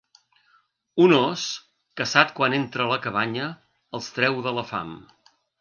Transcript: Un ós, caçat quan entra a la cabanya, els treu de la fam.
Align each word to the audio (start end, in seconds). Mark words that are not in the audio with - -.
Un 1.05 1.13
ós, 1.17 1.43
caçat 2.01 2.33
quan 2.41 2.57
entra 2.61 2.87
a 2.87 2.89
la 2.95 2.99
cabanya, 3.07 3.53
els 3.99 4.11
treu 4.19 4.45
de 4.49 4.59
la 4.61 4.69
fam. 4.75 5.01